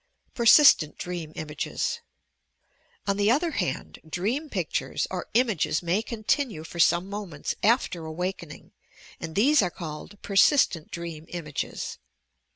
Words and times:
FERSISTENT 0.33 0.97
DREAH 0.97 1.27
WAGES 1.35 1.99
On 3.05 3.17
the 3.17 3.29
other 3.29 3.51
hand, 3.51 3.99
dream 4.09 4.49
pictures 4.49 5.05
or 5.11 5.27
images 5.35 5.83
may 5.83 6.01
continue 6.01 6.63
for 6.63 6.79
some 6.79 7.07
moments 7.07 7.53
after 7.61 8.03
awakening, 8.07 8.71
and 9.19 9.35
these 9.35 9.61
are 9.61 9.69
called 9.69 10.19
"persistent 10.23 10.89
dream 10.89 11.25
images." 11.27 11.99